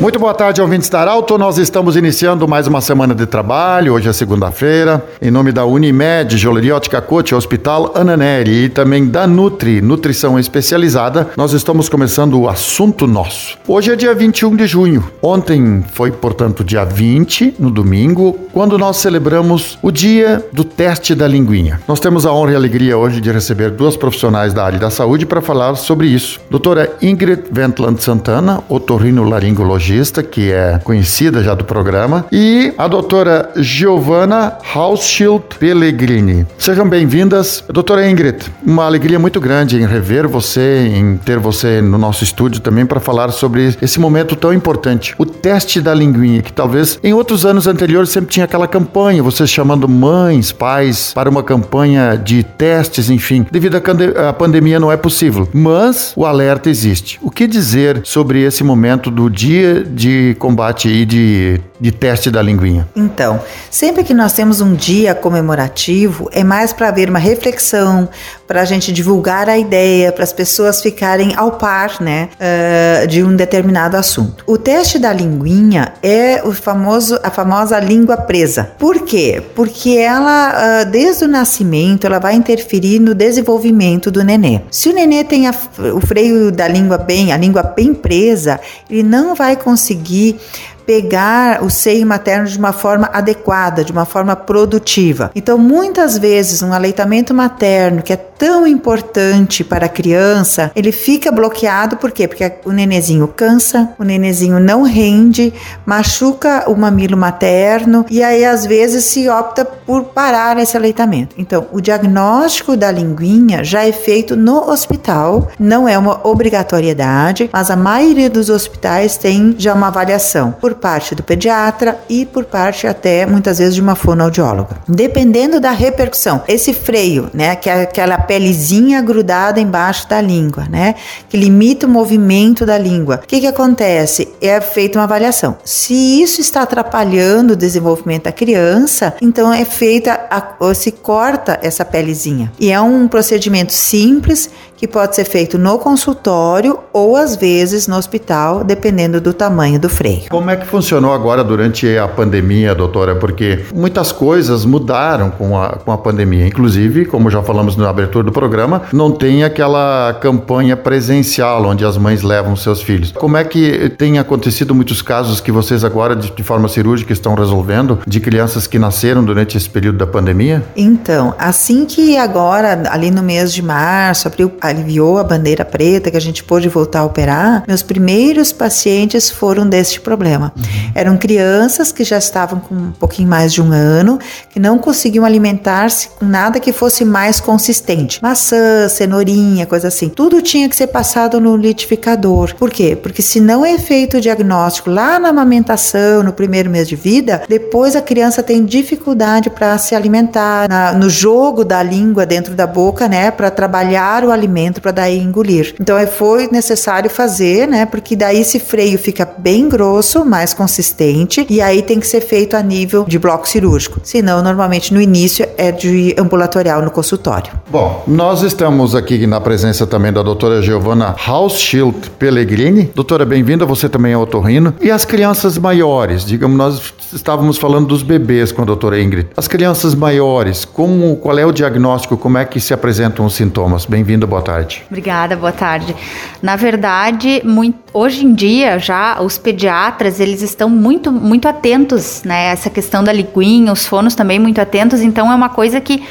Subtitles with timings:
[0.00, 1.36] Muito boa tarde, ouvintes da Arauto.
[1.36, 3.92] Nós estamos iniciando mais uma semana de trabalho.
[3.92, 5.04] Hoje é segunda-feira.
[5.20, 11.28] Em nome da Unimed, Joalheria Ótica Cote, Hospital Ananeri e também da Nutri, Nutrição Especializada,
[11.36, 13.58] nós estamos começando o assunto nosso.
[13.68, 15.04] Hoje é dia 21 de junho.
[15.20, 21.28] Ontem foi, portanto, dia 20, no domingo, quando nós celebramos o dia do teste da
[21.28, 21.78] linguinha.
[21.86, 24.88] Nós temos a honra e a alegria hoje de receber duas profissionais da área da
[24.88, 26.40] saúde para falar sobre isso.
[26.48, 29.89] Doutora Ingrid Ventland Santana, otorrinolaringologista
[30.30, 36.46] que é conhecida já do programa, e a doutora Giovanna Hausschild Pellegrini.
[36.56, 37.64] Sejam bem-vindas.
[37.68, 42.60] Doutora Ingrid, uma alegria muito grande em rever você, em ter você no nosso estúdio
[42.60, 47.12] também para falar sobre esse momento tão importante, o teste da linguinha, que talvez em
[47.12, 52.44] outros anos anteriores sempre tinha aquela campanha, vocês chamando mães, pais para uma campanha de
[52.44, 53.44] testes, enfim.
[53.50, 57.18] Devido à pandemia não é possível, mas o alerta existe.
[57.20, 62.42] O que dizer sobre esse momento do dia de combate e de, de teste da
[62.42, 62.88] linguinha?
[62.94, 68.08] Então, sempre que nós temos um dia comemorativo, é mais para haver uma reflexão,
[68.50, 73.22] para a gente divulgar a ideia, para as pessoas ficarem ao par, né, uh, de
[73.22, 74.42] um determinado assunto.
[74.44, 78.72] O teste da linguinha é o famoso, a famosa língua presa.
[78.76, 79.40] Por quê?
[79.54, 84.62] Porque ela, uh, desde o nascimento, ela vai interferir no desenvolvimento do nenê.
[84.68, 85.54] Se o nenê tem a,
[85.94, 88.58] o freio da língua bem, a língua bem presa,
[88.90, 90.40] ele não vai conseguir
[90.86, 95.30] pegar o seio materno de uma forma adequada, de uma forma produtiva.
[95.34, 101.30] Então, muitas vezes, um aleitamento materno que é tão importante para a criança, ele fica
[101.30, 102.26] bloqueado por quê?
[102.26, 105.52] Porque o nenezinho cansa, o nenezinho não rende,
[105.84, 111.34] machuca o mamilo materno e aí às vezes se opta por parar esse aleitamento.
[111.36, 117.70] Então, o diagnóstico da linguinha já é feito no hospital, não é uma obrigatoriedade, mas
[117.70, 122.86] a maioria dos hospitais tem já uma avaliação por parte do pediatra e por parte
[122.86, 124.76] até muitas vezes de uma fonoaudióloga.
[124.88, 130.94] Dependendo da repercussão, esse freio, né, que é aquela pelezinha grudada embaixo da língua, né,
[131.28, 133.20] que limita o movimento da língua.
[133.22, 134.28] O que que acontece?
[134.40, 135.56] É feita uma avaliação.
[135.64, 141.84] Se isso está atrapalhando o desenvolvimento da criança, então é feita a, se corta essa
[141.84, 142.52] pelezinha.
[142.58, 147.98] E é um procedimento simples que pode ser feito no consultório ou às vezes no
[147.98, 150.22] hospital, dependendo do tamanho do freio.
[150.30, 153.14] Como é que funcionou agora durante a pandemia, doutora?
[153.14, 156.46] Porque muitas coisas mudaram com a, com a pandemia.
[156.46, 161.98] Inclusive, como já falamos na abertura do programa, não tem aquela campanha presencial onde as
[161.98, 163.12] mães levam seus filhos.
[163.12, 167.34] Como é que tem acontecido muitos casos que vocês agora, de, de forma cirúrgica, estão
[167.34, 170.64] resolvendo de crianças que nasceram durante esse período da pandemia?
[170.74, 176.16] Então, assim que agora, ali no mês de março, abril, aliviou a bandeira preta, que
[176.16, 180.52] a gente pôde voltar a operar, meus primeiros pacientes foram deste problema.
[180.56, 180.62] Uhum.
[180.94, 185.24] Eram crianças que já estavam com um pouquinho mais de um ano, que não conseguiam
[185.24, 188.22] alimentar-se com nada que fosse mais consistente.
[188.22, 190.08] Maçã, cenourinha, coisa assim.
[190.08, 192.54] Tudo tinha que ser passado no litificador.
[192.54, 192.96] Por quê?
[193.00, 197.42] Porque se não é feito o diagnóstico lá na amamentação, no primeiro mês de vida,
[197.48, 202.66] depois a criança tem dificuldade para se alimentar, na, no jogo da língua dentro da
[202.66, 205.74] boca, né, para trabalhar o alimento alimento para daí engolir.
[205.80, 207.86] Então é, foi necessário fazer, né?
[207.86, 212.56] Porque daí esse freio fica bem grosso, mais consistente, e aí tem que ser feito
[212.56, 214.00] a nível de bloco cirúrgico.
[214.02, 217.52] Senão, normalmente no início é de ambulatorial no consultório.
[217.68, 222.90] Bom, nós estamos aqui na presença também da doutora Giovanna Hausschild Pellegrini.
[222.94, 224.74] Doutora, bem-vinda, você também é otorrino.
[224.80, 229.28] E as crianças maiores, digamos, nós estávamos falando dos bebês com a doutora Ingrid.
[229.36, 233.86] As crianças maiores, como, qual é o diagnóstico, como é que se apresentam os sintomas?
[233.86, 234.82] Bem-vinda, boa tarde tarde.
[234.88, 235.94] Obrigada, boa tarde.
[236.42, 242.46] Na verdade, muito, hoje em dia já os pediatras eles estão muito muito atentos, né?
[242.46, 245.00] Essa questão da linguinha, os fonos também muito atentos.
[245.00, 246.02] Então é uma coisa que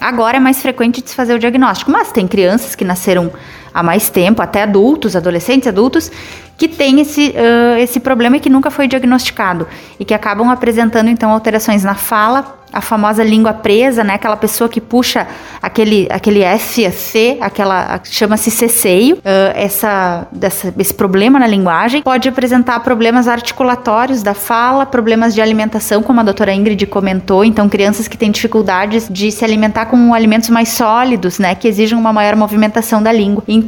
[0.00, 1.90] agora é mais frequente de se fazer o diagnóstico.
[1.90, 3.32] Mas tem crianças que nasceram
[3.76, 6.10] há mais tempo, até adultos, adolescentes, adultos,
[6.56, 9.68] que têm esse, uh, esse problema e que nunca foi diagnosticado
[10.00, 14.14] e que acabam apresentando então alterações na fala, a famosa língua presa, né?
[14.14, 15.26] Aquela pessoa que puxa
[15.62, 19.16] aquele, aquele F, C, aquela chama-se ceceio.
[19.16, 25.40] Uh, essa, dessa, esse problema na linguagem pode apresentar problemas articulatórios da fala, problemas de
[25.40, 27.44] alimentação, como a doutora Ingrid comentou.
[27.44, 31.54] Então, crianças que têm dificuldades de se alimentar com alimentos mais sólidos, né?
[31.54, 33.42] Que exigem uma maior movimentação da língua.
[33.48, 33.65] Então,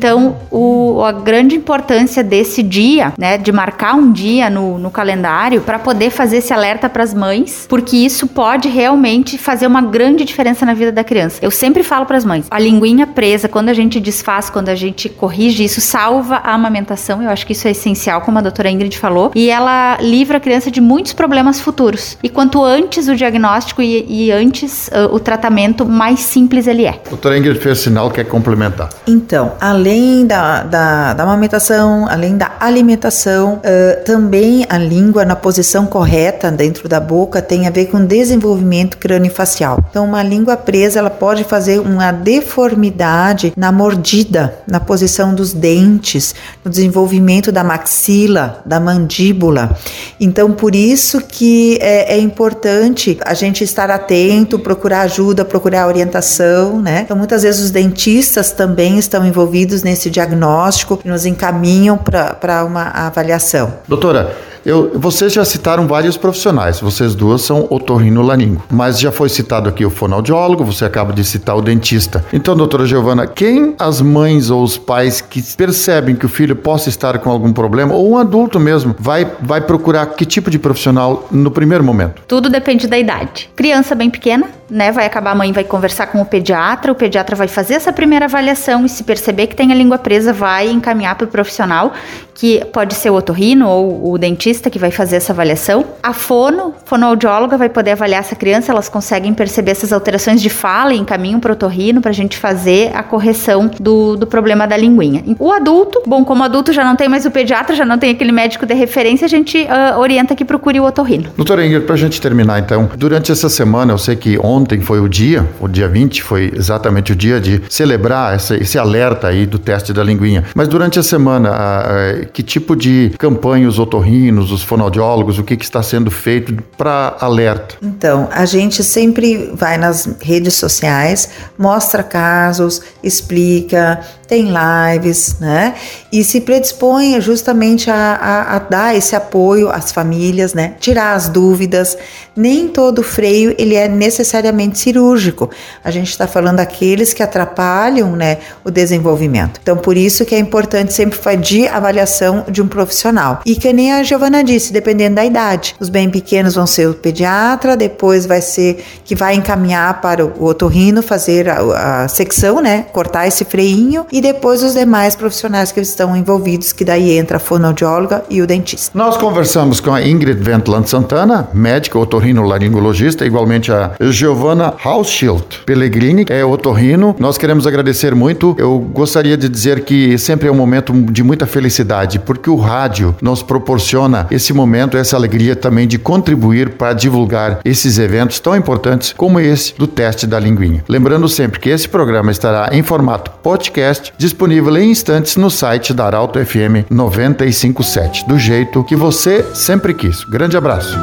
[0.51, 3.39] o, a grande importância desse dia, né?
[3.39, 7.67] De marcar um dia no, no calendário para poder fazer esse alerta para as mães,
[7.69, 11.39] porque isso pode realmente fazer uma grande diferença na vida da criança.
[11.43, 14.75] Eu sempre falo para as mães, a linguinha presa, quando a gente desfaz, quando a
[14.75, 17.23] gente corrige, isso salva a amamentação.
[17.23, 20.41] Eu acho que isso é essencial, como a doutora Ingrid falou, e ela livra a
[20.41, 22.17] criança de muitos problemas futuros.
[22.23, 27.01] E quanto antes o diagnóstico e, e antes uh, o tratamento, mais simples ele é.
[27.09, 28.91] Doutora Ingrid fez sinal, quer complementar.
[29.07, 29.88] Então, além
[30.27, 36.89] da, da, da amamentação, além da alimentação, uh, também a língua na posição correta dentro
[36.89, 39.83] da boca tem a ver com desenvolvimento craniofacial.
[39.89, 46.35] Então, uma língua presa, ela pode fazer uma deformidade na mordida, na posição dos dentes,
[46.63, 49.77] no desenvolvimento da maxila, da mandíbula.
[50.21, 56.81] Então, por isso que é, é importante a gente estar atento, procurar ajuda, procurar orientação,
[56.81, 57.03] né?
[57.05, 63.75] Então, muitas vezes os dentistas também estão envolvidos nesse diagnóstico nos encaminham para uma avaliação.
[63.87, 64.37] Doutora,
[64.69, 69.83] eu, vocês já citaram vários profissionais, vocês duas são otorrinolaringo, mas já foi citado aqui
[69.83, 72.23] o fonoaudiólogo, você acaba de citar o dentista.
[72.35, 76.91] Então, doutora Giovana, quem as mães ou os pais que percebem que o filho possa
[76.91, 81.27] estar com algum problema, ou um adulto mesmo, vai, vai procurar que tipo de profissional
[81.31, 82.23] no primeiro momento?
[82.29, 83.49] Tudo depende da idade.
[83.57, 87.35] Criança bem pequena, né, vai acabar, a mãe vai conversar com o pediatra, o pediatra
[87.35, 91.15] vai fazer essa primeira avaliação e se perceber que tem a língua presa, vai encaminhar
[91.15, 91.95] para o profissional,
[92.39, 95.85] que pode ser o otorrino ou o dentista que vai fazer essa avaliação.
[96.01, 100.95] A fono, fonoaudióloga vai poder avaliar essa criança, elas conseguem perceber essas alterações de fala
[100.95, 104.77] e encaminham para o otorrino para a gente fazer a correção do, do problema da
[104.77, 105.25] linguinha.
[105.37, 108.31] O adulto, bom, como adulto já não tem mais o pediatra, já não tem aquele
[108.31, 111.31] médico de referência, a gente uh, orienta que procure o otorrino.
[111.37, 115.01] Doutora Ingrid, para a gente terminar então, durante essa semana, eu sei que ontem foi
[115.01, 119.45] o dia, o dia 20 foi exatamente o dia de celebrar esse, esse alerta aí
[119.45, 120.45] do teste da linguinha.
[120.55, 125.45] Mas durante a semana, a, a, que tipo de campanha os otorrinos, os fonoaudiólogos, o
[125.45, 127.77] que, que está sendo feito para alerta?
[127.83, 131.29] Então, a gente sempre vai nas redes sociais,
[131.59, 135.75] mostra casos, explica, tem lives, né?
[136.13, 140.75] E se predispõe justamente a, a, a, dar esse apoio às famílias, né?
[140.79, 141.97] Tirar as dúvidas.
[142.37, 145.51] Nem todo freio ele é necessariamente cirúrgico.
[145.83, 149.59] A gente está falando daqueles que atrapalham, né, o desenvolvimento.
[149.63, 152.18] Então, por isso que é importante sempre de avaliação
[152.51, 153.41] de um profissional.
[153.45, 155.75] E que nem a Giovana disse, dependendo da idade.
[155.81, 160.45] Os bem pequenos vão ser o pediatra, depois vai ser que vai encaminhar para o
[160.45, 162.87] otorrino fazer a, a secção, né?
[162.93, 167.41] Cortar esse freinho e depois os demais profissionais que estão envolvidos, que daí entra a
[167.41, 168.97] fonoaudióloga e o dentista.
[168.97, 176.45] Nós conversamos com a Ingrid Ventland Santana, médica otorrino-laringologista, igualmente a Giovanna Hausschild Pellegrini, é
[176.45, 177.15] otorrino.
[177.19, 178.55] Nós queremos agradecer muito.
[178.59, 183.13] Eu gostaria de dizer que sempre é um momento de muita felicidade, porque o rádio
[183.21, 189.13] nos proporciona esse momento, essa alegria também de contribuir para divulgar esses eventos tão importantes
[189.17, 190.85] como esse do teste da linguinha.
[190.89, 196.07] Lembrando sempre que esse programa estará em formato podcast, disponível em instantes no site da
[196.07, 200.23] Arauto FM 957, do jeito que você sempre quis.
[200.25, 200.97] Grande abraço.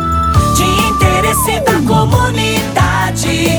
[0.55, 3.49] De interesse da comunidade,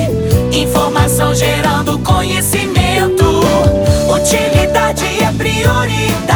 [0.53, 3.25] informação gerando conhecimento,
[4.09, 6.36] utilidade é prioridade.